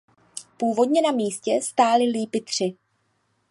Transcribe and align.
Původně 0.57 1.01
na 1.01 1.11
místě 1.11 1.51
stály 1.61 2.03
lípy 2.03 2.41
tři. 2.41 2.77